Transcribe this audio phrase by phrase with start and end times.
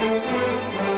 [0.00, 0.97] Música